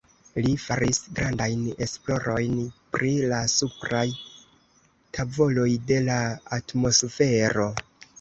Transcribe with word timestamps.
Li 0.43 0.51
faris 0.61 0.99
grandajn 1.17 1.65
esplorojn 1.85 2.55
pri 2.95 3.11
la 3.33 3.41
supraj 3.55 4.05
tavoloj 5.19 5.67
de 5.93 5.99
la 6.07 6.17
atmosfero. 6.59 7.69